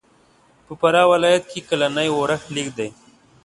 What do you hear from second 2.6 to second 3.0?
دی.